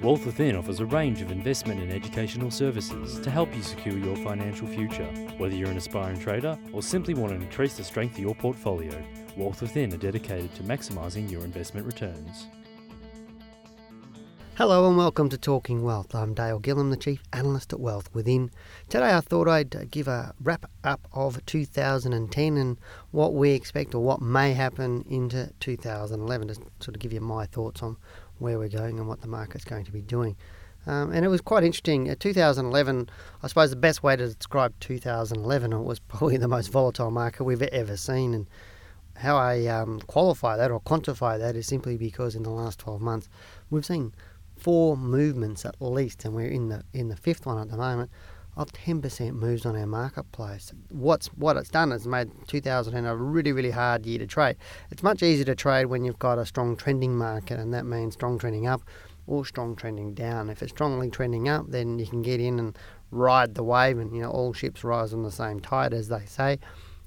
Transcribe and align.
Wealth 0.00 0.26
Within 0.26 0.54
offers 0.54 0.78
a 0.78 0.86
range 0.86 1.22
of 1.22 1.32
investment 1.32 1.80
and 1.80 1.90
educational 1.90 2.52
services 2.52 3.18
to 3.18 3.30
help 3.32 3.52
you 3.52 3.62
secure 3.62 3.98
your 3.98 4.14
financial 4.18 4.68
future. 4.68 5.06
Whether 5.38 5.56
you're 5.56 5.70
an 5.70 5.76
aspiring 5.76 6.20
trader 6.20 6.56
or 6.72 6.82
simply 6.82 7.14
want 7.14 7.32
to 7.32 7.44
increase 7.44 7.76
the 7.76 7.82
strength 7.82 8.12
of 8.12 8.20
your 8.20 8.36
portfolio, 8.36 8.92
Wealth 9.36 9.60
Within 9.60 9.92
are 9.92 9.96
dedicated 9.96 10.54
to 10.54 10.62
maximising 10.62 11.28
your 11.28 11.42
investment 11.44 11.84
returns. 11.84 12.46
Hello 14.54 14.88
and 14.88 14.96
welcome 14.96 15.28
to 15.28 15.38
Talking 15.38 15.82
Wealth. 15.82 16.14
I'm 16.14 16.34
Dale 16.34 16.60
Gillham, 16.60 16.90
the 16.90 16.96
Chief 16.96 17.22
Analyst 17.32 17.72
at 17.72 17.80
Wealth 17.80 18.08
Within. 18.12 18.50
Today 18.88 19.14
I 19.14 19.20
thought 19.20 19.48
I'd 19.48 19.90
give 19.90 20.06
a 20.06 20.32
wrap 20.40 20.68
up 20.84 21.06
of 21.12 21.44
2010 21.46 22.56
and 22.56 22.76
what 23.10 23.34
we 23.34 23.50
expect 23.50 23.96
or 23.96 24.02
what 24.02 24.20
may 24.20 24.54
happen 24.54 25.04
into 25.08 25.52
2011 25.58 26.48
to 26.48 26.54
sort 26.54 26.88
of 26.88 26.98
give 26.98 27.12
you 27.12 27.20
my 27.20 27.46
thoughts 27.46 27.84
on 27.84 27.96
where 28.38 28.58
we're 28.58 28.68
going 28.68 28.98
and 28.98 29.08
what 29.08 29.20
the 29.20 29.28
market's 29.28 29.64
going 29.64 29.84
to 29.84 29.92
be 29.92 30.02
doing. 30.02 30.36
Um, 30.86 31.12
and 31.12 31.24
it 31.24 31.28
was 31.28 31.40
quite 31.40 31.64
interesting. 31.64 32.08
Uh, 32.08 32.14
2011, 32.18 33.10
I 33.42 33.46
suppose 33.48 33.70
the 33.70 33.76
best 33.76 34.02
way 34.02 34.16
to 34.16 34.34
describe 34.34 34.72
2011, 34.80 35.72
it 35.72 35.78
was 35.78 35.98
probably 36.08 36.36
the 36.36 36.48
most 36.48 36.68
volatile 36.68 37.10
market 37.10 37.44
we've 37.44 37.62
ever 37.62 37.96
seen. 37.96 38.34
And 38.34 38.46
how 39.16 39.36
I 39.36 39.66
um, 39.66 40.00
qualify 40.06 40.56
that 40.56 40.70
or 40.70 40.80
quantify 40.80 41.38
that 41.38 41.56
is 41.56 41.66
simply 41.66 41.96
because 41.96 42.34
in 42.34 42.42
the 42.42 42.50
last 42.50 42.78
12 42.78 43.00
months, 43.00 43.28
we've 43.70 43.84
seen 43.84 44.14
four 44.56 44.96
movements 44.96 45.64
at 45.64 45.80
least, 45.80 46.24
and 46.24 46.34
we're 46.34 46.48
in 46.48 46.68
the 46.68 46.82
in 46.92 47.08
the 47.08 47.16
fifth 47.16 47.46
one 47.46 47.58
at 47.58 47.70
the 47.70 47.76
moment 47.76 48.10
of 48.58 48.72
10% 48.72 49.34
moves 49.34 49.64
on 49.64 49.76
our 49.76 49.86
marketplace. 49.86 50.72
What's 50.90 51.28
what 51.28 51.56
it's 51.56 51.70
done 51.70 51.92
is 51.92 52.06
made 52.06 52.28
2010 52.48 53.06
a 53.06 53.16
really 53.16 53.52
really 53.52 53.70
hard 53.70 54.04
year 54.04 54.18
to 54.18 54.26
trade. 54.26 54.56
It's 54.90 55.02
much 55.02 55.22
easier 55.22 55.44
to 55.46 55.54
trade 55.54 55.86
when 55.86 56.04
you've 56.04 56.18
got 56.18 56.38
a 56.38 56.44
strong 56.44 56.76
trending 56.76 57.16
market, 57.16 57.60
and 57.60 57.72
that 57.72 57.86
means 57.86 58.14
strong 58.14 58.36
trending 58.36 58.66
up 58.66 58.82
or 59.28 59.46
strong 59.46 59.76
trending 59.76 60.12
down. 60.12 60.50
If 60.50 60.60
it's 60.62 60.72
strongly 60.72 61.08
trending 61.08 61.48
up, 61.48 61.66
then 61.68 62.00
you 62.00 62.06
can 62.06 62.20
get 62.20 62.40
in 62.40 62.58
and 62.58 62.76
ride 63.12 63.54
the 63.54 63.62
wave, 63.62 63.98
and 63.98 64.12
you 64.14 64.22
know 64.22 64.30
all 64.30 64.52
ships 64.52 64.82
rise 64.82 65.14
on 65.14 65.22
the 65.22 65.30
same 65.30 65.60
tide, 65.60 65.94
as 65.94 66.08
they 66.08 66.26
say. 66.26 66.58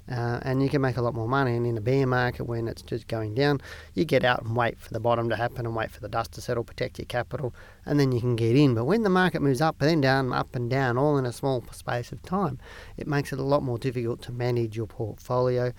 Uh, 0.10 0.40
and 0.42 0.62
you 0.62 0.70
can 0.70 0.82
make 0.82 0.98
a 0.98 1.02
lot 1.02 1.14
more 1.14 1.28
money. 1.28 1.56
And 1.56 1.66
in 1.66 1.78
a 1.78 1.82
bear 1.82 2.06
market, 2.08 2.44
when 2.44 2.68
it's 2.68 2.82
just 2.82 3.08
going 3.08 3.34
down, 3.36 3.62
you 3.94 4.06
get 4.06 4.24
out 4.24 4.44
and 4.44 4.56
wait 4.56 4.80
for 4.80 4.94
the 4.94 5.00
bottom 5.00 5.30
to 5.30 5.36
happen 5.36 5.66
and 5.66 5.76
wait 5.76 5.92
for 5.92 6.00
the 6.00 6.10
dust 6.10 6.34
to 6.34 6.42
settle, 6.42 6.64
protect 6.64 7.00
your 7.00 7.06
capital, 7.06 7.54
and 7.86 8.00
then 8.00 8.12
you 8.12 8.20
can 8.20 8.36
get 8.36 8.56
in. 8.56 8.74
But 8.74 8.86
when 8.86 9.04
the 9.04 9.10
market 9.10 9.42
moves 9.42 9.62
up 9.62 9.82
and 9.82 9.90
then 9.90 10.02
down, 10.02 10.34
up 10.34 10.56
and 10.56 10.70
down, 10.70 10.98
all 10.98 11.18
in 11.18 11.26
a 11.26 11.32
small 11.32 11.64
space 11.72 12.12
of 12.12 12.22
time, 12.24 12.60
it 12.98 13.08
makes 13.08 13.32
it 13.32 13.40
a 13.40 13.44
lot 13.44 13.64
more 13.64 13.78
difficult 13.78 14.22
to 14.24 14.32
manage 14.32 14.76
your 14.76 14.88
portfolio. 14.88 15.74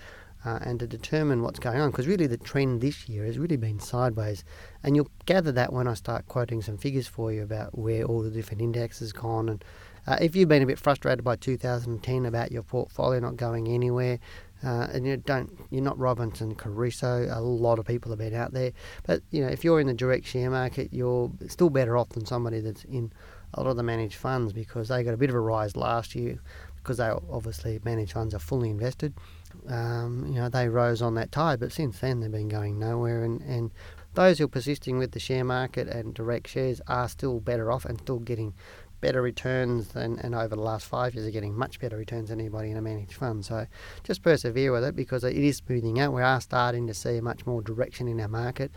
Uh, 0.45 0.59
and 0.63 0.81
to 0.81 0.89
determine 0.89 1.41
what's 1.43 1.61
going 1.61 1.81
on, 1.81 1.91
because 1.91 2.09
really 2.09 2.27
the 2.27 2.37
trend 2.37 2.81
this 2.81 3.09
year 3.09 3.25
has 3.25 3.39
really 3.39 3.57
been 3.57 3.79
sideways, 3.79 4.43
and 4.83 4.97
you'll 4.97 5.11
gather 5.25 5.53
that 5.53 5.73
when 5.73 5.87
I 5.87 5.95
start 5.95 6.27
quoting 6.27 6.63
some 6.63 6.77
figures 6.77 7.07
for 7.07 7.33
you 7.33 7.45
about 7.45 7.79
where 7.79 8.03
all 8.03 8.23
the 8.23 8.31
different 8.31 8.61
indexes 8.61 9.13
gone 9.13 9.49
and 9.49 9.65
uh, 10.07 10.17
if 10.21 10.35
you've 10.35 10.49
been 10.49 10.63
a 10.63 10.67
bit 10.67 10.79
frustrated 10.79 11.25
by 11.25 11.37
2010 11.37 12.27
about 12.27 12.51
your 12.51 12.63
portfolio 12.63 13.21
not 13.21 13.37
going 13.37 13.69
anywhere, 13.69 14.19
uh, 14.65 14.89
and 14.93 15.07
you 15.07 15.17
don't, 15.17 15.51
you're 15.71 15.83
not 15.83 15.99
Robinson 15.99 16.55
Crusoe. 16.55 17.29
A 17.31 17.41
lot 17.41 17.79
of 17.79 17.87
people 17.87 18.11
have 18.11 18.19
been 18.19 18.35
out 18.35 18.53
there, 18.53 18.73
but 19.05 19.23
you 19.31 19.43
know 19.43 19.49
if 19.49 19.65
you're 19.65 19.81
in 19.81 19.87
the 19.87 19.95
direct 19.95 20.27
share 20.27 20.51
market, 20.51 20.93
you're 20.93 21.31
still 21.49 21.71
better 21.71 21.97
off 21.97 22.11
than 22.11 22.27
somebody 22.27 22.61
that's 22.61 22.85
in 22.85 23.13
a 23.55 23.63
lot 23.63 23.71
of 23.71 23.77
the 23.77 23.83
managed 23.83 24.15
funds 24.15 24.53
because 24.53 24.89
they 24.89 25.03
got 25.03 25.15
a 25.15 25.17
bit 25.17 25.31
of 25.31 25.37
a 25.37 25.41
rise 25.41 25.77
last 25.77 26.15
year 26.15 26.39
because 26.77 26.97
they 26.97 27.09
obviously 27.31 27.81
managed 27.85 28.13
funds 28.13 28.35
are 28.35 28.41
fully 28.41 28.71
invested. 28.71 29.15
Um, 29.69 30.27
you 30.27 30.41
know 30.41 30.49
they 30.49 30.69
rose 30.69 31.03
on 31.03 31.15
that 31.15 31.31
tide, 31.33 31.61
but 31.61 31.73
since 31.73 31.99
then 32.01 32.21
they've 32.21 32.31
been 32.31 32.49
going 32.49 32.79
nowhere, 32.79 33.25
and 33.25 33.41
and 33.43 33.71
those 34.15 34.39
who 34.39 34.45
are 34.45 34.49
persisting 34.49 34.99
with 34.99 35.13
the 35.13 35.21
share 35.21 35.45
market 35.45 35.89
and 35.89 36.15
direct 36.15 36.49
shares 36.49 36.81
are 36.87 37.09
still 37.09 37.41
better 37.41 37.71
off 37.73 37.85
and 37.85 37.99
still 38.01 38.19
getting 38.19 38.55
better 39.01 39.21
returns 39.21 39.89
than, 39.89 40.19
and 40.21 40.35
over 40.35 40.55
the 40.55 40.63
last 40.63 40.87
five 40.87 41.15
years 41.15 41.27
are 41.27 41.33
getting 41.33 41.55
much 41.55 41.81
better 41.81 41.97
returns 41.97 42.29
than 42.29 42.41
anybody 42.41 42.71
in 42.71 42.77
a 42.77 42.83
managed 42.83 43.15
fund. 43.15 43.45
So 43.45 43.67
just 44.05 44.23
persevere 44.23 44.73
with 44.73 44.85
it 44.85 44.97
because 44.97 45.25
it 45.25 45.37
is 45.37 45.57
smoothing 45.59 45.99
out. 45.99 46.13
We 46.13 46.23
are 46.23 46.41
starting 46.41 46.87
to 46.87 46.95
see 46.95 47.21
much 47.21 47.45
more 47.45 47.61
direction 47.61 48.07
in 48.09 48.21
our 48.21 48.29
market. 48.29 48.71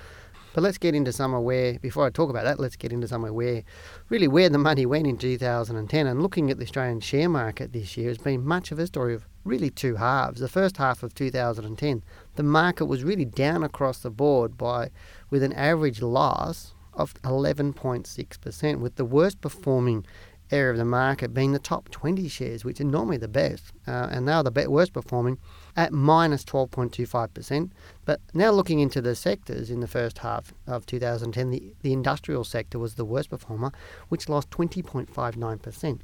But 0.55 0.63
let's 0.63 0.77
get 0.77 0.95
into 0.95 1.11
somewhere 1.11 1.41
where, 1.41 1.79
before 1.79 2.05
I 2.05 2.09
talk 2.09 2.29
about 2.29 2.45
that, 2.45 2.61
let's 2.61 2.77
get 2.77 2.93
into 2.93 3.09
somewhere 3.09 3.33
where, 3.33 3.63
really, 4.07 4.29
where 4.29 4.47
the 4.47 4.57
money 4.57 4.85
went 4.85 5.05
in 5.05 5.17
2010. 5.17 6.07
And 6.07 6.21
looking 6.21 6.49
at 6.49 6.57
the 6.57 6.63
Australian 6.63 7.01
share 7.01 7.27
market 7.27 7.73
this 7.73 7.97
year 7.97 8.07
has 8.07 8.19
been 8.19 8.45
much 8.45 8.71
of 8.71 8.79
a 8.79 8.87
story 8.87 9.13
of 9.13 9.27
really 9.43 9.69
two 9.69 9.97
halves. 9.97 10.39
The 10.39 10.47
first 10.47 10.77
half 10.77 11.03
of 11.03 11.13
2010, 11.13 12.05
the 12.35 12.43
market 12.43 12.85
was 12.85 13.03
really 13.03 13.25
down 13.25 13.63
across 13.63 13.99
the 13.99 14.09
board 14.09 14.57
by, 14.57 14.91
with 15.29 15.43
an 15.43 15.51
average 15.51 16.01
loss 16.01 16.73
of 16.93 17.15
11.6%, 17.23 18.79
with 18.79 18.95
the 18.95 19.03
worst 19.03 19.41
performing 19.41 20.05
area 20.51 20.71
of 20.71 20.77
the 20.77 20.85
market 20.85 21.33
being 21.33 21.51
the 21.51 21.59
top 21.59 21.89
20 21.89 22.29
shares, 22.29 22.63
which 22.63 22.79
are 22.79 22.85
normally 22.85 23.17
the 23.17 23.27
best, 23.27 23.73
uh, 23.87 24.07
and 24.09 24.25
they 24.25 24.31
are 24.31 24.41
the 24.41 24.69
worst 24.69 24.93
performing 24.93 25.37
at 25.75 25.91
minus 25.91 26.43
12.25%. 26.45 27.71
But 28.05 28.21
now 28.33 28.51
looking 28.51 28.79
into 28.79 29.01
the 29.01 29.15
sectors 29.15 29.69
in 29.69 29.79
the 29.79 29.87
first 29.87 30.19
half 30.19 30.53
of 30.67 30.85
2010, 30.85 31.49
the, 31.49 31.73
the 31.81 31.93
industrial 31.93 32.43
sector 32.43 32.79
was 32.79 32.95
the 32.95 33.05
worst 33.05 33.29
performer, 33.29 33.71
which 34.09 34.29
lost 34.29 34.49
20.59%. 34.51 35.99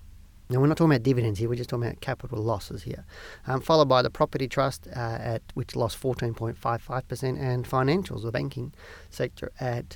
Now, 0.52 0.60
we're 0.60 0.68
not 0.68 0.76
talking 0.76 0.92
about 0.92 1.04
dividends 1.04 1.40
here, 1.40 1.48
we're 1.48 1.56
just 1.56 1.70
talking 1.70 1.88
about 1.88 2.02
capital 2.02 2.44
losses 2.44 2.84
here. 2.84 3.06
Um, 3.48 3.62
followed 3.62 3.88
by 3.88 4.02
the 4.02 4.10
property 4.10 4.50
trust, 4.50 4.86
uh, 4.88 5.00
at 5.00 5.42
which 5.54 5.78
lost 5.78 6.02
14.55%, 6.02 7.40
and 7.40 7.66
financials, 7.66 8.24
the 8.24 8.34
banking 8.34 8.74
sector, 9.10 9.54
at 9.62 9.96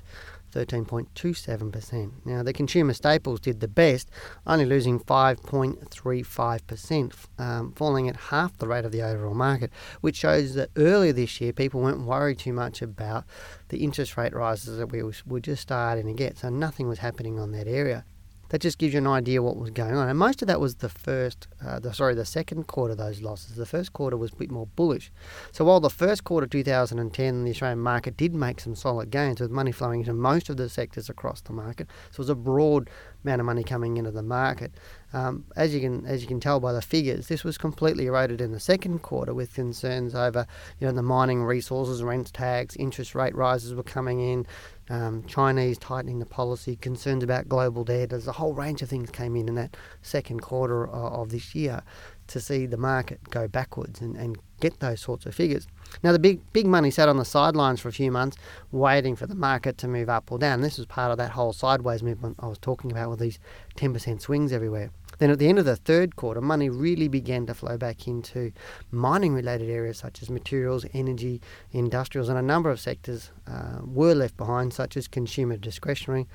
13.27%. 0.56 2.12
Now, 2.24 2.42
the 2.42 2.54
consumer 2.54 2.94
staples 2.94 3.42
did 3.42 3.60
the 3.60 3.68
best, 3.68 4.10
only 4.48 4.66
losing 4.66 5.00
5.35%, 5.00 7.14
um, 7.38 7.74
falling 7.74 8.08
at 8.08 8.16
half 8.16 8.58
the 8.58 8.68
rate 8.68 8.86
of 8.86 8.94
the 8.94 9.02
overall 9.02 9.34
market, 9.36 9.72
which 10.02 10.16
shows 10.16 10.54
that 10.56 10.70
earlier 10.78 11.12
this 11.12 11.42
year 11.42 11.52
people 11.54 11.82
weren't 11.82 12.06
worried 12.06 12.40
too 12.40 12.54
much 12.54 12.82
about 12.82 13.26
the 13.70 13.84
interest 13.84 14.16
rate 14.16 14.34
rises 14.34 14.78
that 14.78 14.88
we 14.88 15.04
were 15.04 15.42
just 15.42 15.62
starting 15.62 16.08
to 16.08 16.14
get, 16.14 16.38
so 16.38 16.48
nothing 16.50 16.88
was 16.88 17.00
happening 17.00 17.38
on 17.38 17.52
that 17.52 17.68
area 17.68 18.06
that 18.50 18.62
just 18.62 18.78
gives 18.78 18.94
you 18.94 19.00
an 19.00 19.08
idea 19.08 19.42
what 19.42 19.58
was 19.58 19.72
going 19.72 19.96
on. 19.96 20.08
And 20.08 20.18
most 20.18 20.42
of 20.42 20.48
that 20.48 20.60
was 20.60 20.76
the 20.76 20.90
first, 20.90 21.48
uh, 21.66 21.80
the, 21.80 21.94
sorry, 21.94 22.16
the 22.16 22.26
second 22.26 22.68
quarter 22.68 22.96
those 22.96 23.22
losses. 23.22 23.56
The 23.56 23.66
first 23.66 23.94
quarter 23.94 24.18
was 24.18 24.34
a 24.34 24.36
bit 24.36 24.52
more 24.52 24.68
bullish. 24.68 25.12
So 25.52 25.66
while 25.66 25.80
the 25.80 25.90
first 25.90 26.24
quarter 26.24 26.48
2010, 26.48 27.44
the 27.44 27.52
Australian 27.52 27.80
market 27.80 28.18
did 28.18 28.36
make 28.36 28.60
some 28.60 28.76
solid 28.76 29.10
gains 29.10 29.40
with 29.42 29.52
money 29.52 29.72
flowing 29.72 30.02
into 30.02 30.14
most 30.14 30.50
of 30.50 30.58
the 30.58 30.70
sectors 30.70 31.10
across 31.10 31.42
the 31.42 31.54
market, 31.54 31.88
so 32.12 32.16
it 32.16 32.20
was 32.20 32.30
a 32.30 32.36
broad 32.36 32.90
amount 33.24 33.42
of 33.42 33.46
money 33.46 33.64
coming 33.64 33.98
into 33.98 34.12
the 34.12 34.22
market. 34.22 34.74
Um, 35.14 35.46
as 35.56 35.74
you 35.74 35.80
can 35.80 36.06
as 36.06 36.22
you 36.22 36.28
can 36.28 36.40
tell 36.40 36.60
by 36.60 36.74
the 36.74 36.82
figures, 36.82 37.28
this 37.28 37.44
was 37.44 37.58
completely 37.58 38.08
eroded 38.08 38.42
in 38.42 38.52
the 38.52 38.60
second 38.60 39.02
quarter 39.02 39.34
with 39.34 39.54
concerns 39.54 40.14
over 40.14 40.46
you 40.80 40.88
know 40.88 40.94
the 40.94 41.04
mining 41.04 41.44
resources, 41.44 42.04
rent 42.04 42.34
tax, 42.34 42.76
interest 42.76 43.16
rate 43.16 43.36
rises 43.36 43.74
were 43.74 43.84
coming 43.84 44.20
in, 44.20 44.46
um, 44.90 45.24
Chinese 45.26 45.78
tightening 45.78 46.20
the 46.20 46.26
policy, 46.26 46.76
concerns 46.76 47.24
about 47.24 47.48
global 47.48 47.84
debt. 47.84 48.10
There's 48.10 48.28
a 48.28 48.34
whole 48.34 48.54
range 48.54 48.82
of 48.82 48.90
things 48.90 49.10
came 49.10 49.36
in 49.36 49.48
in 49.48 49.56
that 49.56 49.78
second 50.02 50.42
quarter 50.42 50.88
of, 50.88 51.14
of 51.14 51.30
this 51.30 51.56
year 51.56 51.82
to 52.28 52.40
see 52.40 52.66
the 52.66 52.78
market 52.78 53.20
go 53.30 53.48
backwards 53.48 54.02
and, 54.02 54.16
and 54.16 54.38
get 54.60 54.80
those 54.80 55.02
sorts 55.02 55.26
of 55.26 55.36
figures. 55.36 55.68
Now, 56.04 56.12
the 56.12 56.20
big 56.20 56.42
big 56.54 56.66
money 56.66 56.92
sat 56.92 57.10
on 57.10 57.18
the 57.18 57.26
sidelines 57.26 57.80
for 57.80 57.90
a 57.90 57.94
few 57.94 58.12
months, 58.12 58.38
waiting 58.72 59.16
for 59.16 59.28
the 59.28 59.36
market 59.36 59.78
to 59.80 59.88
move 59.88 60.10
up 60.10 60.32
or 60.32 60.40
down. 60.40 60.62
This 60.62 60.78
was 60.78 60.86
part 60.86 61.12
of 61.12 61.18
that 61.18 61.32
whole 61.32 61.54
sideways 61.54 62.04
movement 62.04 62.38
I 62.40 62.48
was 62.48 62.58
talking 62.58 62.92
about 62.92 63.10
with 63.10 63.20
these 63.20 63.40
10% 63.78 64.22
swings 64.22 64.52
everywhere. 64.52 64.92
Then 65.18 65.30
at 65.30 65.40
the 65.40 65.48
end 65.48 65.60
of 65.60 65.66
the 65.66 65.76
third 65.76 66.16
quarter, 66.16 66.42
money 66.42 66.70
really 66.70 67.08
began 67.08 67.46
to 67.46 67.54
flow 67.54 67.78
back 67.78 68.08
into 68.08 68.52
mining 68.92 69.34
related 69.34 69.70
areas 69.70 69.98
such 69.98 70.22
as 70.22 70.30
materials, 70.30 70.86
energy, 70.94 71.42
industrials, 71.72 72.28
and 72.28 72.38
a 72.38 72.42
number 72.42 72.70
of 72.70 72.80
sectors 72.80 73.32
uh, 73.48 73.80
were 73.84 74.14
left 74.14 74.36
behind, 74.36 74.74
such 74.74 74.98
as 74.98 75.08
consumer 75.08 75.56
discretionary, 75.58 76.28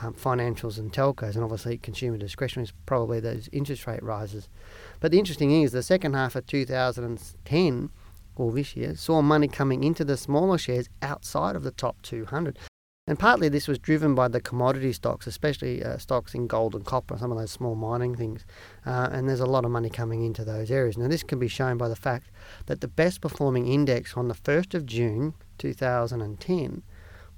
um, 0.00 0.14
financials, 0.14 0.78
and 0.78 0.92
telcos. 0.92 1.34
And 1.34 1.44
obviously, 1.44 1.78
consumer 1.78 2.16
discretionary 2.16 2.64
is 2.64 2.72
probably 2.86 3.20
those 3.20 3.48
interest 3.52 3.86
rate 3.86 4.02
rises. 4.02 4.48
But 5.00 5.10
the 5.12 5.18
interesting 5.18 5.50
thing 5.50 5.62
is, 5.62 5.72
the 5.72 5.82
second 5.82 6.14
half 6.14 6.34
of 6.36 6.46
2010 6.46 7.90
or 8.36 8.52
this 8.52 8.76
year 8.76 8.96
saw 8.96 9.20
money 9.20 9.48
coming 9.48 9.84
into 9.84 10.04
the 10.04 10.16
smaller 10.16 10.58
shares 10.58 10.88
outside 11.02 11.56
of 11.56 11.62
the 11.62 11.70
top 11.70 12.00
200. 12.02 12.58
And 13.08 13.18
partly 13.18 13.48
this 13.48 13.66
was 13.66 13.80
driven 13.80 14.14
by 14.14 14.28
the 14.28 14.40
commodity 14.40 14.92
stocks, 14.92 15.26
especially 15.26 15.82
uh, 15.82 15.98
stocks 15.98 16.34
in 16.34 16.46
gold 16.46 16.76
and 16.76 16.84
copper, 16.84 17.18
some 17.18 17.32
of 17.32 17.38
those 17.38 17.50
small 17.50 17.74
mining 17.74 18.14
things. 18.14 18.46
Uh, 18.86 19.08
and 19.10 19.28
there's 19.28 19.40
a 19.40 19.46
lot 19.46 19.64
of 19.64 19.72
money 19.72 19.90
coming 19.90 20.24
into 20.24 20.44
those 20.44 20.70
areas. 20.70 20.96
Now, 20.96 21.08
this 21.08 21.24
can 21.24 21.40
be 21.40 21.48
shown 21.48 21.76
by 21.76 21.88
the 21.88 21.96
fact 21.96 22.30
that 22.66 22.80
the 22.80 22.88
best 22.88 23.20
performing 23.20 23.66
index 23.66 24.16
on 24.16 24.28
the 24.28 24.34
1st 24.34 24.74
of 24.74 24.86
June 24.86 25.34
2010 25.58 26.82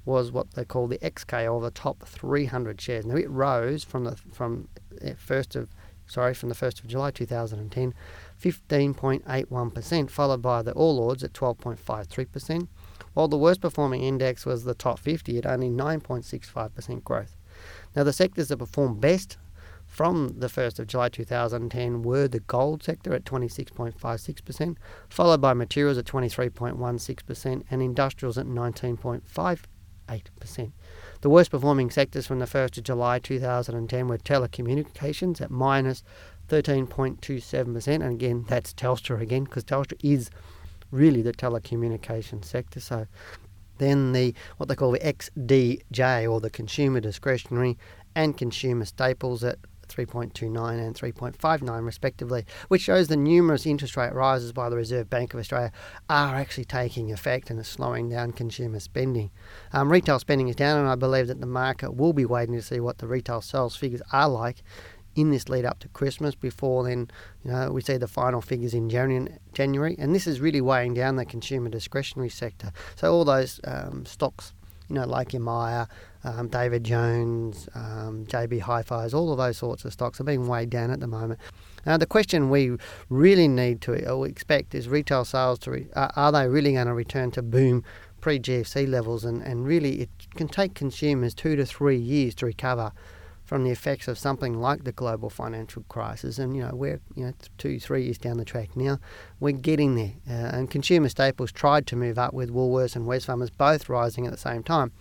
was 0.05 0.31
what 0.31 0.53
they 0.53 0.65
call 0.65 0.87
the 0.87 0.99
XK 0.99 1.53
or 1.53 1.61
the 1.61 1.71
top 1.71 2.05
300 2.05 2.81
shares. 2.81 3.07
Now, 3.07 3.17
it 3.17 3.31
rose 3.31 3.85
from 3.85 4.05
the 4.05 4.17
from 4.33 4.69
1st 5.01 5.57
uh, 5.57 5.61
of 5.61 5.71
sorry 6.07 6.35
from 6.35 6.51
the 6.51 6.55
1st 6.55 6.81
of 6.81 6.89
July 6.89 7.11
2010, 7.11 7.95
15.81%, 8.41 10.11
followed 10.11 10.43
by 10.43 10.63
the 10.63 10.73
All 10.73 10.99
Ords 10.99 11.25
at 11.25 11.33
12.53% 11.33 12.69
while 13.15 13.29
the 13.29 13.39
worst 13.39 13.61
performing 13.61 14.03
index 14.03 14.45
was 14.45 14.65
the 14.65 14.75
top 14.75 14.99
50 14.99 15.39
at 15.39 15.47
only 15.47 15.71
9.65% 15.71 17.05
growth. 17.05 17.37
Now, 17.97 18.03
the 18.05 18.13
sectors 18.13 18.49
that 18.49 18.59
performed 18.59 19.01
best 19.01 19.39
from 19.87 20.41
the 20.41 20.49
1st 20.49 20.81
of 20.81 20.89
July 20.89 21.09
2010 21.09 22.03
were 22.03 22.27
the 22.27 22.41
gold 22.41 22.83
sector 22.83 23.15
at 23.15 23.25
26.56%, 23.25 24.77
followed 25.09 25.41
by 25.41 25.55
materials 25.55 25.99
at 25.99 26.05
23.16% 26.05 27.63
and 27.71 27.83
industrials 27.83 28.37
at 28.37 28.47
19.58%. 30.09 30.73
The 31.21 31.31
worst 31.31 31.51
performing 31.51 31.91
sectors 31.91 32.27
from 32.27 32.39
the 32.39 32.47
1st 32.47 32.79
of 32.79 32.85
July 32.85 33.19
2010 33.19 34.09
were 34.09 34.19
telecommunications 34.19 35.41
at 35.41 35.51
minus 35.51 36.03
13.27%. 36.49 37.87
And 37.87 38.03
again, 38.03 38.45
that's 38.49 38.75
Telstra 38.75 39.21
again, 39.21 39.45
because 39.45 39.65
Telstra 39.65 39.99
is 40.03 40.31
really 40.91 41.23
the 41.23 41.33
telecommunications 41.33 42.45
sector. 42.45 42.81
So 42.81 43.07
then 43.79 44.13
the 44.13 44.35
what 44.57 44.69
they 44.69 44.77
call 44.77 44.93
the 44.93 45.01
XDJ 45.01 46.31
or 46.31 46.41
the 46.41 46.51
consumer 46.51 47.01
discretionary 47.01 47.77
and 48.15 48.37
consumer 48.37 48.85
staples 48.85 49.43
at 49.43 49.59
3.29 49.95 50.79
and 50.79 50.95
3.59 50.95 51.85
respectively, 51.85 52.45
which 52.69 52.83
shows 52.83 53.09
the 53.09 53.17
numerous 53.17 53.67
interest 53.67 53.97
rate 53.97 54.13
rises 54.13 54.53
by 54.53 54.69
the 54.69 54.77
Reserve 54.77 55.09
Bank 55.09 55.35
of 55.35 55.41
Australia 55.41 55.73
are 56.09 56.35
actually 56.37 56.65
taking 56.65 57.13
effect 57.13 57.51
and 57.51 57.59
are 57.59 57.65
slowing 57.65 58.09
down 58.09 58.33
consumer 58.33 58.81
spending. 58.81 59.31
Um, 59.73 59.91
retail 59.91 60.19
spending 60.19 60.49
is 60.49 60.57
down, 60.57 60.79
and 60.81 60.89
I 60.89 60.95
believe 60.95 61.29
that 61.29 61.41
the 61.41 61.47
market 61.47 61.93
will 61.93 62.13
be 62.13 62.25
waiting 62.25 62.55
to 62.55 62.63
see 62.63 62.81
what 62.81 62.99
the 62.99 63.07
retail 63.07 63.41
sales 63.41 63.77
figures 63.77 64.03
are 64.13 64.29
like 64.29 64.63
in 65.15 65.31
this 65.31 65.49
lead 65.49 65.65
up 65.65 65.79
to 65.79 65.89
Christmas 65.89 66.35
before 66.35 66.83
then 66.85 67.09
you 67.45 67.51
know 67.53 67.71
we 67.71 67.81
see 67.81 67.97
the 67.97 68.09
final 68.09 68.41
figures 68.41 68.75
in 68.75 68.89
January 68.89 69.95
and 69.99 70.13
this 70.15 70.27
is 70.27 70.41
really 70.41 70.61
weighing 70.61 70.93
down 70.93 71.15
the 71.15 71.25
consumer 71.25 71.69
discretionary 71.69 72.29
sector 72.29 72.73
so 72.97 73.13
all 73.13 73.25
those 73.25 73.61
um, 73.63 74.05
stocks 74.05 74.53
you 74.89 74.95
know 74.97 75.07
like 75.07 75.35
Myer 75.35 75.87
um, 76.25 76.49
David 76.49 76.85
Jones, 76.85 77.69
um, 77.75 78.25
JB 78.27 78.63
Hi-Fi's, 78.63 79.13
all 79.13 79.31
of 79.31 79.39
those 79.39 79.59
sorts 79.59 79.85
of 79.85 79.93
stocks 79.93 80.21
are 80.21 80.25
being 80.25 80.49
weighed 80.49 80.71
down 80.71 80.91
at 80.91 81.01
the 81.01 81.07
moment. 81.07 81.39
Now, 81.85 81.99
the 81.99 82.07
question 82.07 82.49
we 82.49 82.77
really 83.11 83.47
need 83.47 83.83
to 83.83 84.11
or 84.11 84.27
expect 84.27 84.75
is 84.75 84.89
retail 84.89 85.27
sales 85.27 85.59
to 85.61 85.71
re- 85.71 85.87
uh, 85.95 86.09
are 86.17 86.33
they 86.33 86.49
really 86.49 86.73
going 86.73 86.87
to 86.87 86.95
return 86.95 87.31
to 87.33 87.43
boom 87.43 87.85
pre 88.23 88.41
GFC 88.41 88.89
levels? 88.89 89.25
And, 89.25 89.43
and 89.43 89.67
really, 89.67 90.01
it 90.01 90.11
can 90.35 90.49
take 90.49 90.75
consumers 90.75 91.35
two 91.35 91.57
to 91.57 91.67
three 91.67 91.99
years 91.99 92.35
to 92.37 92.47
recover 92.47 92.93
from 93.45 93.65
the 93.65 93.71
effects 93.71 94.09
of 94.09 94.19
something 94.19 94.55
like 94.55 94.85
the 94.85 94.93
global 94.93 95.31
financial 95.31 95.85
crisis. 95.89 96.39
And, 96.39 96.57
you 96.57 96.63
know, 96.63 96.75
we're, 96.75 97.01
you 97.15 97.27
know, 97.27 97.33
two, 97.59 97.79
three 97.79 98.05
years 98.05 98.19
down 98.19 98.39
the 98.39 98.45
track 98.45 98.77
now. 98.77 98.99
We're 99.39 99.53
getting 99.53 99.95
there. 99.97 100.15
Uh, 100.29 100.57
and 100.57 100.71
consumer 100.71 101.09
staples 101.09 101.53
tried 101.53 101.87
to 101.89 101.97
move 101.97 102.19
up 102.19 102.33
with 102.33 102.51
Woolworths 102.51 102.97
and 102.97 103.07
Wesfarmers 103.07 103.51
both 103.57 103.89
rising 103.89 104.27
at 104.27 104.33
the 104.33 104.39
same 104.39 104.63
time. 104.63 104.93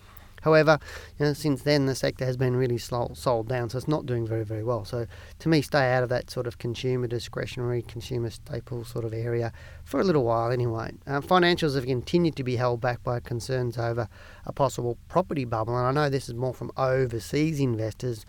However, 0.44 0.78
you 1.18 1.24
know, 1.24 1.32
since 1.32 1.62
then 1.62 1.86
the 1.86 1.94
sector 1.94 2.26
has 2.26 2.36
been 2.36 2.54
really 2.54 2.76
sold 2.76 3.48
down, 3.48 3.70
so 3.70 3.78
it's 3.78 3.88
not 3.88 4.04
doing 4.04 4.26
very, 4.26 4.44
very 4.44 4.62
well. 4.62 4.84
So 4.84 5.06
to 5.38 5.48
me, 5.48 5.62
stay 5.62 5.94
out 5.94 6.02
of 6.02 6.10
that 6.10 6.30
sort 6.30 6.46
of 6.46 6.58
consumer 6.58 7.06
discretionary, 7.06 7.80
consumer 7.80 8.28
staple 8.28 8.84
sort 8.84 9.06
of 9.06 9.14
area 9.14 9.54
for 9.84 10.00
a 10.00 10.04
little 10.04 10.24
while 10.24 10.50
anyway. 10.50 10.92
Uh, 11.06 11.22
financials 11.22 11.76
have 11.76 11.86
continued 11.86 12.36
to 12.36 12.44
be 12.44 12.56
held 12.56 12.82
back 12.82 13.02
by 13.02 13.20
concerns 13.20 13.78
over 13.78 14.06
a 14.44 14.52
possible 14.52 14.98
property 15.08 15.46
bubble, 15.46 15.78
and 15.78 15.86
I 15.86 15.92
know 15.92 16.10
this 16.10 16.28
is 16.28 16.34
more 16.34 16.52
from 16.52 16.70
overseas 16.76 17.58
investors 17.58 18.26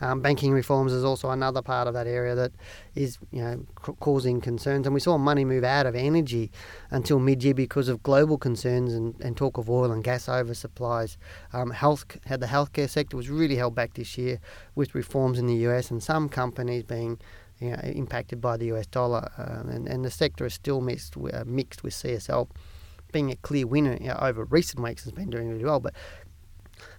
um, 0.00 0.20
banking 0.20 0.52
reforms 0.52 0.92
is 0.92 1.04
also 1.04 1.30
another 1.30 1.62
part 1.62 1.86
of 1.86 1.94
that 1.94 2.08
area 2.08 2.34
that 2.34 2.52
is, 2.96 3.18
you 3.30 3.40
know, 3.40 3.64
c- 3.86 3.92
causing 4.00 4.40
concerns. 4.40 4.86
And 4.86 4.94
we 4.94 4.98
saw 4.98 5.16
money 5.18 5.44
move 5.44 5.62
out 5.62 5.86
of 5.86 5.94
energy 5.94 6.50
until 6.90 7.20
mid-year 7.20 7.54
because 7.54 7.88
of 7.88 8.02
global 8.02 8.36
concerns 8.36 8.92
and, 8.92 9.14
and 9.20 9.36
talk 9.36 9.56
of 9.56 9.70
oil 9.70 9.92
and 9.92 10.02
gas 10.02 10.26
oversupplies. 10.26 11.16
Um, 11.52 11.70
health, 11.70 12.04
had 12.26 12.40
the 12.40 12.46
healthcare 12.46 12.90
sector 12.90 13.16
was 13.16 13.30
really 13.30 13.54
held 13.54 13.76
back 13.76 13.94
this 13.94 14.18
year 14.18 14.40
with 14.74 14.96
reforms 14.96 15.38
in 15.38 15.46
the 15.46 15.56
US 15.68 15.92
and 15.92 16.02
some 16.02 16.28
companies 16.28 16.82
being 16.82 17.20
you 17.60 17.70
know, 17.70 17.80
impacted 17.84 18.40
by 18.40 18.56
the 18.56 18.72
US 18.72 18.88
dollar. 18.88 19.30
Um, 19.38 19.68
and, 19.68 19.86
and 19.86 20.04
the 20.04 20.10
sector 20.10 20.44
is 20.44 20.54
still 20.54 20.80
mixed, 20.80 21.16
uh, 21.16 21.44
mixed 21.46 21.84
with 21.84 21.94
CSL 21.94 22.48
being 23.14 23.30
a 23.30 23.36
clear 23.36 23.64
winner 23.66 23.96
you 24.00 24.08
know, 24.08 24.18
over 24.20 24.44
recent 24.44 24.82
weeks 24.82 25.04
has 25.04 25.12
been 25.12 25.30
doing 25.30 25.48
really 25.48 25.64
well. 25.64 25.78
But 25.78 25.94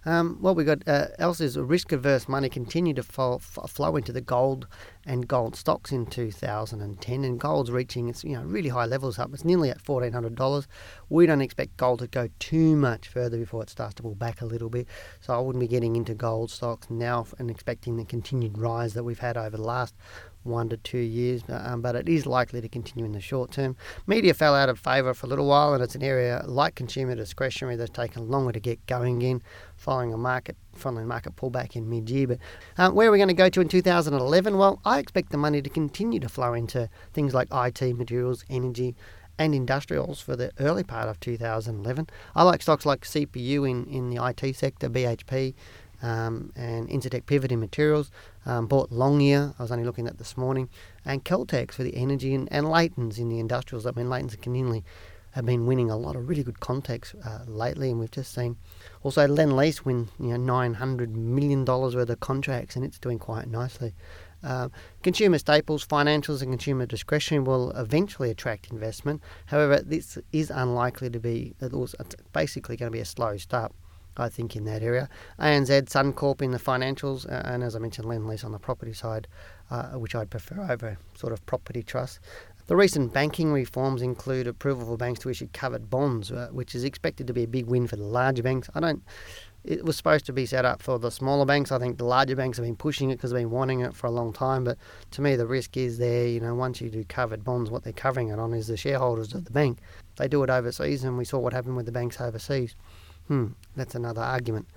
um, 0.06 0.38
what 0.40 0.56
we 0.56 0.64
got 0.64 0.88
uh, 0.88 1.08
else 1.18 1.42
is 1.42 1.58
risk 1.58 1.92
averse 1.92 2.28
money 2.28 2.50
continued 2.50 2.98
to 2.98 3.04
fall, 3.04 3.36
f- 3.36 3.70
flow 3.70 3.96
into 3.96 4.12
the 4.12 4.22
gold 4.22 4.68
and 5.06 5.28
gold 5.28 5.56
stocks 5.56 5.92
in 5.92 6.06
2010, 6.06 7.24
and 7.24 7.40
gold's 7.40 7.72
reaching 7.72 8.08
its 8.08 8.24
you 8.24 8.34
know 8.34 8.44
really 8.44 8.70
high 8.70 8.86
levels 8.86 9.18
up. 9.18 9.34
It's 9.34 9.46
nearly 9.46 9.70
at 9.70 9.84
$1,400. 9.84 10.68
We 11.10 11.26
don't 11.26 11.42
expect 11.42 11.78
gold 11.78 12.00
to 12.00 12.08
go 12.08 12.30
too 12.40 12.76
much 12.76 13.08
further 13.08 13.38
before 13.38 13.64
it 13.64 13.70
starts 13.70 13.96
to 13.96 14.04
pull 14.04 14.16
back 14.16 14.42
a 14.42 14.46
little 14.46 14.70
bit. 14.70 14.88
So 15.22 15.34
I 15.34 15.40
wouldn't 15.40 15.62
be 15.62 15.68
getting 15.68 15.96
into 15.96 16.14
gold 16.14 16.52
stocks 16.52 16.90
now 16.90 17.26
and 17.40 17.50
expecting 17.50 17.98
the 17.98 18.06
continued 18.06 18.58
rise 18.58 18.94
that 18.94 19.04
we've 19.04 19.20
had 19.20 19.38
over 19.38 19.58
the 19.58 19.64
last 19.64 19.96
one 20.46 20.70
to 20.70 20.78
two 20.78 20.98
years, 20.98 21.42
um, 21.50 21.82
but 21.82 21.96
it 21.96 22.08
is 22.08 22.26
likely 22.26 22.62
to 22.62 22.70
continue 22.70 23.06
in 23.06 23.12
the 23.12 23.22
short 23.22 23.52
term. 23.52 23.76
Media 24.08 24.34
fell 24.34 24.56
out 24.56 24.70
of 24.70 24.80
favour 24.80 25.14
for 25.14 25.26
a 25.26 25.30
little 25.30 25.48
while, 25.48 25.74
and 25.74 25.84
it's 25.84 25.96
an 25.96 26.04
area 26.04 26.44
like 26.46 26.76
consumer 26.76 27.16
discretionary 27.16 27.76
that's 27.76 27.90
taken 27.90 28.30
longer 28.30 28.52
to 28.52 28.60
get 28.60 28.86
going 28.86 29.22
in, 29.22 29.42
following 29.76 30.14
a 30.14 30.18
market 30.18 30.56
following 30.74 31.08
market 31.08 31.36
pullback 31.38 31.76
in 31.76 31.90
mid-year. 31.90 32.28
But 32.28 32.40
um, 32.78 32.96
where 32.96 33.08
are 33.08 33.12
we 33.12 33.18
going 33.18 33.30
to 33.30 33.34
go 33.34 33.50
to 33.50 33.62
in 33.62 33.70
2011? 33.70 34.58
Well, 34.58 34.82
I 34.84 35.00
expect 35.00 35.32
the 35.32 35.38
money 35.38 35.62
to 35.62 35.70
continue 35.70 36.20
to 36.20 36.28
flow 36.28 36.54
into 36.54 36.90
things 37.14 37.34
like 37.34 37.48
IT, 37.52 37.82
materials, 37.96 38.44
energy, 38.50 38.94
and 39.38 39.54
industrials 39.54 40.22
for 40.22 40.36
the 40.36 40.52
early 40.60 40.84
part 40.84 41.10
of 41.10 41.20
2011. 41.20 42.08
I 42.36 42.44
like 42.44 42.62
stocks 42.62 42.86
like 42.86 43.02
CPU 43.02 43.70
in, 43.70 43.86
in 43.86 44.10
the 44.10 44.24
IT 44.26 44.56
sector, 44.56 44.90
BHP, 44.90 45.54
um, 46.02 46.52
and 46.56 46.90
Incitec 46.90 47.26
Pivot 47.26 47.52
in 47.52 47.60
materials. 47.60 48.12
Um, 48.46 48.68
Boart 48.68 48.92
Longyear, 48.92 49.56
I 49.58 49.64
was 49.64 49.72
only 49.72 49.86
looking 49.86 50.08
at 50.08 50.18
this 50.18 50.38
morning, 50.38 50.70
and 51.04 51.24
Caltex 51.26 51.74
for 51.74 51.84
the 51.84 51.96
energy, 51.96 52.34
and, 52.36 52.48
and 52.52 52.70
Leighton's 52.70 53.18
in 53.18 53.30
the 53.30 53.40
industrials. 53.40 53.86
I 53.86 53.92
mean, 53.92 54.10
Leighton's 54.10 54.34
and 54.34 54.42
continually 54.44 54.84
have 55.32 55.46
been 55.46 55.66
winning 55.66 55.90
a 55.90 55.98
lot 55.98 56.16
of 56.16 56.30
really 56.30 56.44
good 56.44 56.62
contacts 56.62 57.14
uh, 57.26 57.40
lately, 57.48 57.90
and 57.90 58.00
we've 58.00 58.12
just 58.12 58.34
seen 58.34 58.56
also 59.04 59.28
Lendlease 59.28 59.84
win 59.84 60.08
you 60.20 60.30
know 60.30 60.38
nine 60.38 60.76
hundred 60.76 61.16
million 61.16 61.66
dollars 61.66 61.96
worth 61.96 62.10
of 62.10 62.20
contracts, 62.22 62.76
and 62.76 62.86
it's 62.86 63.00
doing 63.00 63.20
quite 63.20 63.48
nicely. 63.48 63.94
Uh, 64.44 64.70
consumer 65.02 65.40
staples, 65.40 65.86
financials, 65.86 66.42
and 66.42 66.52
consumer 66.52 66.86
discretionary 66.86 67.44
will 67.44 67.72
eventually 67.72 68.30
attract 68.30 68.72
investment. 68.72 69.22
However, 69.48 69.82
this 69.82 70.20
is 70.32 70.52
unlikely 70.52 71.10
to 71.10 71.20
be. 71.20 71.56
It's 71.60 71.96
basically 72.32 72.78
going 72.78 72.92
to 72.92 72.96
be 72.96 73.02
a 73.02 73.06
slow 73.06 73.38
start. 73.38 73.74
I 74.18 74.30
think, 74.30 74.56
in 74.56 74.66
that 74.66 74.82
area. 74.82 75.10
ANZ, 75.40 75.70
Suncorp 75.90 76.42
in 76.42 76.52
the 76.52 76.60
financials, 76.60 77.26
and 77.30 77.64
as 77.64 77.76
I 77.76 77.80
mentioned, 77.80 78.08
Lendlease 78.08 78.46
on 78.46 78.52
the 78.52 78.60
property 78.60 78.94
side, 78.94 79.28
uh, 79.70 79.92
which 79.92 80.16
I'd 80.16 80.30
prefer 80.30 80.68
over 80.70 80.98
sort 81.16 81.34
of 81.34 81.46
property 81.46 81.84
trusts. 81.84 82.20
The 82.68 82.76
recent 82.76 83.14
banking 83.14 83.54
reforms 83.54 84.02
include 84.02 84.48
approval 84.48 84.88
for 84.88 84.98
banks 84.98 85.20
to 85.20 85.30
issue 85.30 85.48
covered 85.54 85.88
bonds, 85.88 86.32
uh, 86.32 86.50
which 86.52 86.74
is 86.74 86.84
expected 86.84 87.28
to 87.28 87.34
be 87.34 87.44
a 87.44 87.48
big 87.48 87.68
win 87.68 87.86
for 87.86 87.96
the 87.96 88.04
larger 88.04 88.42
banks. 88.42 88.72
I 88.74 88.80
don't. 88.80 89.04
It 89.64 89.86
was 89.86 89.98
supposed 89.98 90.26
to 90.28 90.34
be 90.34 90.48
set 90.48 90.66
up 90.66 90.82
for 90.82 90.98
the 90.98 91.12
smaller 91.12 91.46
banks. 91.46 91.72
I 91.72 91.78
think 91.78 91.98
the 91.98 92.06
larger 92.06 92.36
banks 92.36 92.58
have 92.58 92.66
been 92.66 92.76
pushing 92.76 93.12
it 93.12 93.18
because 93.18 93.32
they've 93.32 93.42
been 93.42 93.52
wanting 93.52 93.82
it 93.82 93.96
for 93.96 94.08
a 94.08 94.12
long 94.12 94.34
time. 94.34 94.64
But 94.64 94.78
to 95.12 95.22
me, 95.22 95.36
the 95.36 95.46
risk 95.46 95.78
is 95.78 96.00
there. 96.00 96.28
You 96.28 96.40
know, 96.40 96.56
once 96.56 96.82
you 96.82 96.90
do 96.90 97.04
covered 97.04 97.44
bonds, 97.44 97.70
what 97.70 97.84
they're 97.84 97.94
covering 97.94 98.30
it 98.30 98.40
on 98.40 98.54
is 98.54 98.68
the 98.68 98.78
shareholders 98.78 99.34
of 99.34 99.46
the 99.46 99.52
bank. 99.52 99.80
They 100.18 100.28
do 100.28 100.42
it 100.42 100.50
overseas, 100.50 101.04
and 101.04 101.18
we 101.20 101.26
saw 101.26 101.38
what 101.38 101.54
happened 101.54 101.76
with 101.76 101.86
the 101.86 101.92
banks 101.92 102.20
overseas. 102.20 102.76
Hmm, 103.28 103.48
that's 103.76 103.96
another 103.96 104.22
argument. 104.22 104.68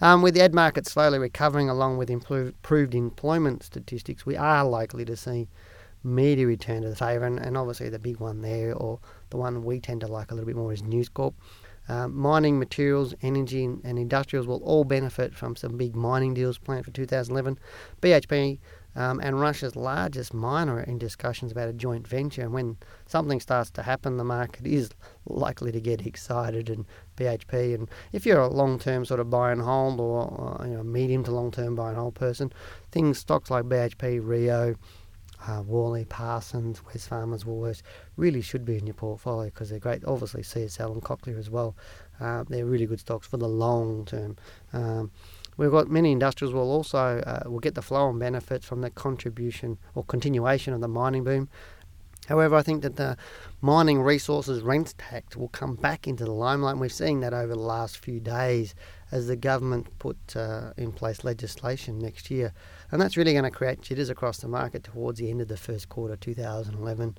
Um, 0.00 0.22
with 0.22 0.34
the 0.34 0.42
ad 0.42 0.54
market 0.54 0.86
slowly 0.86 1.18
recovering 1.18 1.68
along 1.68 1.98
with 1.98 2.08
improved 2.08 2.94
employment 2.94 3.62
statistics, 3.62 4.24
we 4.24 4.36
are 4.36 4.64
likely 4.64 5.04
to 5.04 5.16
see 5.16 5.48
media 6.02 6.46
return 6.46 6.82
to 6.82 6.88
the 6.88 6.96
favour, 6.96 7.26
and, 7.26 7.38
and, 7.38 7.56
obviously 7.56 7.88
the 7.88 7.98
big 7.98 8.18
one 8.20 8.40
there, 8.40 8.74
or 8.74 8.98
the 9.30 9.36
one 9.36 9.64
we 9.64 9.80
tend 9.80 10.00
to 10.00 10.06
like 10.06 10.30
a 10.30 10.34
little 10.34 10.46
bit 10.46 10.56
more, 10.56 10.72
is 10.72 10.82
News 10.82 11.08
Corp. 11.08 11.34
Um, 11.90 12.14
mining, 12.14 12.58
materials, 12.58 13.14
energy, 13.22 13.64
and, 13.64 13.80
and 13.82 13.98
industrials 13.98 14.46
will 14.46 14.62
all 14.62 14.84
benefit 14.84 15.34
from 15.34 15.56
some 15.56 15.78
big 15.78 15.96
mining 15.96 16.34
deals 16.34 16.58
planned 16.58 16.84
for 16.84 16.90
2011. 16.90 17.58
BHP 18.02 18.58
um, 18.96 19.20
and 19.22 19.40
Russia's 19.40 19.76
largest 19.76 20.34
miner 20.34 20.80
in 20.80 20.98
discussions 20.98 21.52
about 21.52 21.68
a 21.68 21.72
joint 21.72 22.06
venture. 22.06 22.42
And 22.42 22.52
when 22.52 22.76
something 23.06 23.40
starts 23.40 23.70
to 23.72 23.82
happen, 23.82 24.16
the 24.16 24.24
market 24.24 24.66
is 24.66 24.90
likely 25.26 25.70
to 25.72 25.80
get 25.80 26.06
excited. 26.06 26.68
And 26.68 26.84
BHP, 27.16 27.74
and 27.74 27.88
if 28.12 28.26
you're 28.26 28.40
a 28.40 28.48
long-term 28.48 29.04
sort 29.04 29.20
of 29.20 29.30
buy 29.30 29.52
and 29.52 29.62
hold 29.62 30.00
or 30.00 30.60
you 30.64 30.74
know, 30.74 30.82
medium 30.82 31.22
to 31.24 31.30
long-term 31.30 31.74
buy 31.74 31.90
and 31.90 31.98
hold 31.98 32.14
person, 32.14 32.52
things 32.90 33.18
stocks 33.18 33.50
like 33.50 33.64
BHP, 33.64 34.20
Rio, 34.22 34.74
uh, 35.46 35.62
Worley, 35.62 36.04
Parsons, 36.04 36.80
Wesfarmers, 36.92 37.44
Woolworths 37.44 37.82
really 38.16 38.40
should 38.42 38.64
be 38.64 38.76
in 38.76 38.86
your 38.86 38.94
portfolio 38.94 39.46
because 39.50 39.70
they're 39.70 39.78
great. 39.78 40.04
Obviously, 40.04 40.42
CSL 40.42 40.92
and 40.92 41.02
Cochlear 41.02 41.38
as 41.38 41.50
well. 41.50 41.76
Uh, 42.20 42.44
they're 42.48 42.66
really 42.66 42.86
good 42.86 43.00
stocks 43.00 43.26
for 43.26 43.36
the 43.36 43.48
long 43.48 44.04
term. 44.04 44.36
Um, 44.72 45.12
We've 45.58 45.70
got 45.70 45.90
many 45.90 46.12
industrials 46.12 46.54
will 46.54 46.70
also 46.70 47.18
uh, 47.18 47.50
will 47.50 47.58
get 47.58 47.74
the 47.74 47.82
flow 47.82 48.08
and 48.08 48.18
benefits 48.18 48.64
from 48.64 48.80
the 48.80 48.90
contribution 48.90 49.76
or 49.94 50.04
continuation 50.04 50.72
of 50.72 50.80
the 50.80 50.88
mining 50.88 51.24
boom. 51.24 51.50
However, 52.28 52.56
I 52.56 52.62
think 52.62 52.82
that 52.82 52.96
the 52.96 53.16
mining 53.62 54.02
resources 54.02 54.62
rent 54.62 54.94
tax 54.98 55.34
will 55.34 55.48
come 55.48 55.76
back 55.76 56.06
into 56.06 56.24
the 56.24 56.30
limelight. 56.30 56.72
And 56.72 56.80
we're 56.80 56.90
seeing 56.90 57.20
that 57.20 57.32
over 57.32 57.54
the 57.54 57.58
last 57.58 57.96
few 57.96 58.20
days 58.20 58.74
as 59.10 59.26
the 59.26 59.36
government 59.36 59.98
put 59.98 60.36
uh, 60.36 60.74
in 60.76 60.92
place 60.92 61.24
legislation 61.24 61.98
next 61.98 62.30
year. 62.30 62.52
And 62.92 63.00
that's 63.00 63.16
really 63.16 63.32
going 63.32 63.44
to 63.44 63.50
create 63.50 63.80
jitters 63.80 64.10
across 64.10 64.38
the 64.38 64.48
market 64.48 64.84
towards 64.84 65.18
the 65.18 65.30
end 65.30 65.40
of 65.40 65.48
the 65.48 65.56
first 65.56 65.88
quarter 65.88 66.16
2011. 66.16 67.16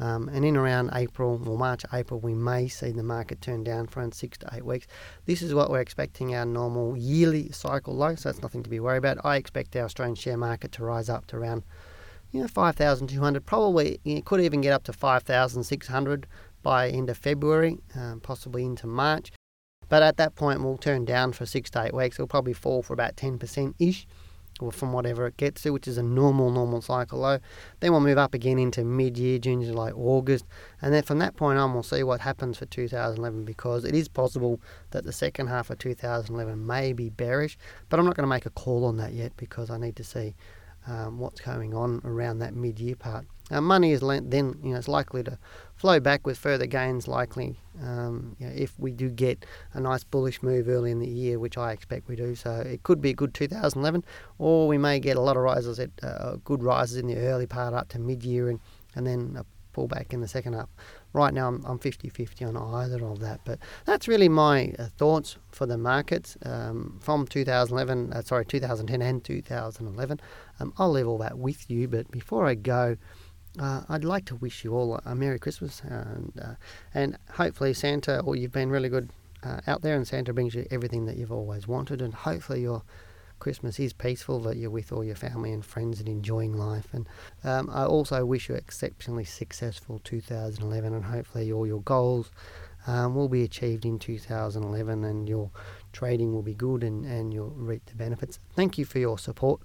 Um, 0.00 0.30
and 0.30 0.44
in 0.44 0.56
around 0.56 0.90
April 0.94 1.46
or 1.46 1.58
March, 1.58 1.84
April, 1.92 2.18
we 2.20 2.34
may 2.34 2.68
see 2.68 2.90
the 2.90 3.02
market 3.02 3.42
turn 3.42 3.62
down 3.62 3.86
for 3.86 4.00
around 4.00 4.14
six 4.14 4.38
to 4.38 4.48
eight 4.52 4.64
weeks. 4.64 4.86
This 5.26 5.42
is 5.42 5.52
what 5.52 5.70
we're 5.70 5.80
expecting 5.80 6.34
our 6.34 6.46
normal 6.46 6.96
yearly 6.96 7.52
cycle 7.52 7.94
low, 7.94 8.14
so 8.14 8.30
that's 8.30 8.40
nothing 8.40 8.62
to 8.62 8.70
be 8.70 8.80
worried 8.80 8.98
about. 8.98 9.18
I 9.24 9.36
expect 9.36 9.76
our 9.76 9.84
Australian 9.84 10.14
share 10.14 10.38
market 10.38 10.72
to 10.72 10.84
rise 10.84 11.10
up 11.10 11.26
to 11.26 11.36
around 11.36 11.64
you 12.32 12.40
know, 12.40 12.48
5,200, 12.48 13.44
probably 13.44 14.00
it 14.04 14.24
could 14.24 14.40
even 14.40 14.60
get 14.60 14.72
up 14.72 14.84
to 14.84 14.92
5,600 14.92 16.26
by 16.62 16.88
end 16.88 17.10
of 17.10 17.18
February, 17.18 17.78
um, 17.94 18.20
possibly 18.20 18.64
into 18.64 18.86
March. 18.86 19.32
But 19.88 20.02
at 20.02 20.16
that 20.18 20.36
point, 20.36 20.62
we'll 20.62 20.78
turn 20.78 21.04
down 21.04 21.32
for 21.32 21.44
six 21.44 21.68
to 21.70 21.82
eight 21.82 21.92
weeks. 21.92 22.16
It'll 22.16 22.28
probably 22.28 22.52
fall 22.52 22.82
for 22.82 22.92
about 22.92 23.16
10% 23.16 23.74
ish, 23.78 24.06
or 24.62 24.72
from 24.72 24.92
whatever 24.92 25.26
it 25.26 25.36
gets 25.36 25.62
to, 25.62 25.70
which 25.70 25.88
is 25.88 25.98
a 25.98 26.02
normal, 26.02 26.50
normal 26.50 26.80
cycle 26.82 27.20
low. 27.20 27.38
Then 27.80 27.92
we'll 27.92 28.00
move 28.00 28.18
up 28.18 28.34
again 28.34 28.58
into 28.58 28.84
mid 28.84 29.18
year, 29.18 29.38
June, 29.38 29.62
July, 29.62 29.90
August. 29.90 30.44
And 30.82 30.92
then 30.92 31.02
from 31.02 31.18
that 31.18 31.36
point 31.36 31.58
on, 31.58 31.72
we'll 31.72 31.82
see 31.82 32.02
what 32.02 32.20
happens 32.20 32.58
for 32.58 32.66
2011 32.66 33.44
because 33.44 33.84
it 33.84 33.94
is 33.94 34.08
possible 34.08 34.60
that 34.90 35.04
the 35.04 35.12
second 35.12 35.48
half 35.48 35.70
of 35.70 35.78
2011 35.78 36.66
may 36.66 36.92
be 36.92 37.08
bearish. 37.10 37.56
But 37.88 37.98
I'm 37.98 38.06
not 38.06 38.16
going 38.16 38.24
to 38.24 38.28
make 38.28 38.46
a 38.46 38.50
call 38.50 38.84
on 38.84 38.96
that 38.98 39.12
yet 39.12 39.32
because 39.36 39.70
I 39.70 39.78
need 39.78 39.96
to 39.96 40.04
see 40.04 40.34
um, 40.86 41.18
what's 41.18 41.40
going 41.40 41.74
on 41.74 42.00
around 42.04 42.38
that 42.38 42.54
mid-year 42.54 42.96
part. 42.96 43.26
Now, 43.50 43.60
money 43.60 43.92
is 43.92 44.02
lent, 44.02 44.30
then 44.30 44.58
you 44.62 44.72
know 44.72 44.78
it's 44.78 44.88
likely 44.88 45.22
to 45.24 45.38
flow 45.74 46.00
back 46.00 46.26
with 46.26 46.38
further 46.38 46.66
gains. 46.66 47.08
Likely, 47.08 47.58
um, 47.82 48.36
you 48.38 48.46
know, 48.46 48.52
if 48.54 48.78
we 48.78 48.92
do 48.92 49.10
get 49.10 49.44
a 49.72 49.80
nice 49.80 50.04
bullish 50.04 50.42
move 50.42 50.68
early 50.68 50.90
in 50.90 50.98
the 50.98 51.08
year, 51.08 51.38
which 51.38 51.58
I 51.58 51.72
expect 51.72 52.08
we 52.08 52.16
do. 52.16 52.34
So 52.34 52.52
it 52.52 52.82
could 52.82 53.00
be 53.00 53.10
a 53.10 53.14
good 53.14 53.34
2011, 53.34 54.04
or 54.38 54.68
we 54.68 54.78
may 54.78 55.00
get 55.00 55.16
a 55.16 55.20
lot 55.20 55.36
of 55.36 55.42
rises 55.42 55.78
at 55.80 55.90
uh, 56.02 56.36
good 56.44 56.62
rises 56.62 56.96
in 56.96 57.06
the 57.06 57.16
early 57.16 57.46
part 57.46 57.74
up 57.74 57.88
to 57.90 57.98
mid-year, 57.98 58.48
and 58.48 58.60
and 58.94 59.06
then 59.06 59.36
a 59.38 59.44
pullback 59.76 60.12
in 60.12 60.20
the 60.20 60.28
second 60.28 60.52
half 60.54 60.68
right 61.12 61.34
now 61.34 61.48
I'm, 61.48 61.64
I'm 61.64 61.78
50-50 61.78 62.46
on 62.48 62.56
either 62.56 63.04
of 63.04 63.20
that. 63.20 63.40
But 63.44 63.58
that's 63.84 64.08
really 64.08 64.28
my 64.28 64.72
uh, 64.78 64.86
thoughts 64.96 65.36
for 65.50 65.66
the 65.66 65.78
markets 65.78 66.36
um, 66.44 66.98
from 67.00 67.26
2011, 67.26 68.12
uh, 68.12 68.22
sorry, 68.22 68.44
2010 68.44 69.02
and 69.02 69.24
2011. 69.24 70.20
Um, 70.58 70.72
I'll 70.78 70.90
leave 70.90 71.08
all 71.08 71.18
that 71.18 71.38
with 71.38 71.70
you. 71.70 71.88
But 71.88 72.10
before 72.10 72.46
I 72.46 72.54
go, 72.54 72.96
uh, 73.60 73.82
I'd 73.88 74.04
like 74.04 74.24
to 74.26 74.36
wish 74.36 74.64
you 74.64 74.74
all 74.74 75.00
a, 75.04 75.14
Merry 75.14 75.38
Christmas 75.38 75.82
and 75.84 76.32
uh, 76.40 76.54
and 76.94 77.18
hopefully 77.34 77.74
Santa, 77.74 78.20
or 78.20 78.34
you've 78.34 78.52
been 78.52 78.70
really 78.70 78.88
good 78.88 79.10
uh, 79.42 79.60
out 79.66 79.82
there, 79.82 79.96
and 79.96 80.08
Santa 80.08 80.32
brings 80.32 80.54
you 80.54 80.66
everything 80.70 81.04
that 81.04 81.16
you've 81.16 81.32
always 81.32 81.68
wanted, 81.68 82.00
and 82.00 82.14
hopefully 82.14 82.62
you're 82.62 82.82
Christmas 83.38 83.80
is 83.80 83.92
peaceful, 83.92 84.38
that 84.40 84.56
you're 84.56 84.70
with 84.70 84.92
all 84.92 85.04
your 85.04 85.16
family 85.16 85.52
and 85.52 85.64
friends 85.64 85.98
and 85.98 86.08
enjoying 86.08 86.52
life. 86.52 86.88
And 86.92 87.08
um, 87.42 87.70
I 87.72 87.84
also 87.84 88.24
wish 88.24 88.48
you 88.48 88.54
exceptionally 88.54 89.24
successful 89.24 90.00
2011, 90.04 90.94
and 90.94 91.04
hopefully 91.04 91.52
all 91.52 91.66
your 91.66 91.80
goals 91.80 92.30
um, 92.86 93.14
will 93.14 93.28
be 93.28 93.42
achieved 93.42 93.84
in 93.84 93.98
2011, 93.98 95.04
and 95.04 95.28
your 95.28 95.50
trading 95.92 96.32
will 96.32 96.42
be 96.42 96.54
good, 96.54 96.82
and, 96.82 97.04
and 97.04 97.34
you'll 97.34 97.50
reap 97.50 97.84
the 97.86 97.94
benefits. 97.94 98.38
Thank 98.54 98.78
you 98.78 98.84
for 98.84 98.98
your 98.98 99.18
support 99.18 99.60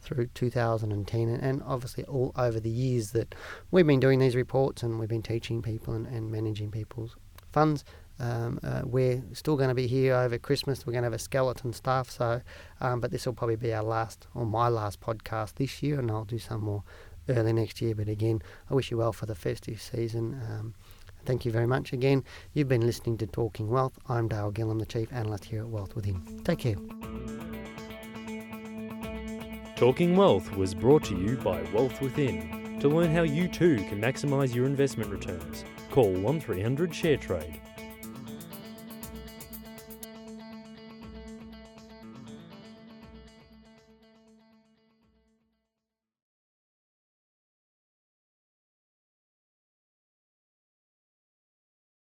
through 0.00 0.26
2010 0.34 1.28
and 1.28 1.62
obviously 1.64 2.04
all 2.04 2.32
over 2.36 2.58
the 2.58 2.70
years 2.70 3.12
that 3.12 3.34
we've 3.70 3.86
been 3.86 4.00
doing 4.00 4.18
these 4.18 4.36
reports 4.36 4.82
and 4.82 4.98
we've 4.98 5.08
been 5.08 5.22
teaching 5.22 5.62
people 5.62 5.94
and, 5.94 6.06
and 6.06 6.30
managing 6.30 6.70
people's 6.70 7.16
funds. 7.52 7.84
Um, 8.18 8.60
uh, 8.62 8.82
we're 8.84 9.22
still 9.32 9.56
going 9.56 9.70
to 9.70 9.74
be 9.74 9.86
here 9.86 10.14
over 10.14 10.36
Christmas. 10.38 10.86
We're 10.86 10.92
going 10.92 11.02
to 11.02 11.06
have 11.06 11.14
a 11.14 11.18
skeleton 11.18 11.72
staff, 11.72 12.10
so 12.10 12.42
um, 12.80 13.00
but 13.00 13.10
this 13.10 13.24
will 13.24 13.32
probably 13.32 13.56
be 13.56 13.72
our 13.72 13.82
last 13.82 14.26
or 14.34 14.44
my 14.44 14.68
last 14.68 15.00
podcast 15.00 15.54
this 15.54 15.82
year, 15.82 15.98
and 15.98 16.10
I'll 16.10 16.24
do 16.24 16.38
some 16.38 16.62
more 16.62 16.84
early 17.30 17.54
next 17.54 17.80
year. 17.80 17.94
But 17.94 18.08
again, 18.08 18.42
I 18.68 18.74
wish 18.74 18.90
you 18.90 18.98
well 18.98 19.14
for 19.14 19.24
the 19.24 19.34
festive 19.34 19.80
season. 19.80 20.38
Um, 20.50 20.74
thank 21.24 21.46
you 21.46 21.52
very 21.52 21.66
much 21.66 21.94
again. 21.94 22.22
You've 22.52 22.68
been 22.68 22.86
listening 22.86 23.16
to 23.18 23.26
Talking 23.26 23.70
Wealth. 23.70 23.98
I'm 24.06 24.28
Dale 24.28 24.52
Gillham, 24.52 24.78
the 24.78 24.86
Chief 24.86 25.10
Analyst 25.12 25.46
here 25.46 25.62
at 25.62 25.68
Wealth 25.68 25.96
Within. 25.96 26.42
Take 26.44 26.58
care. 26.58 27.49
Talking 29.80 30.14
Wealth 30.14 30.54
was 30.56 30.74
brought 30.74 31.04
to 31.04 31.16
you 31.16 31.38
by 31.38 31.62
Wealth 31.72 32.02
Within. 32.02 32.78
To 32.80 32.88
learn 32.90 33.14
how 33.14 33.22
you 33.22 33.48
too 33.48 33.76
can 33.76 33.98
maximise 33.98 34.54
your 34.54 34.66
investment 34.66 35.10
returns, 35.10 35.64
call 35.90 36.12
1300 36.12 36.90
ShareTrade 36.90 37.54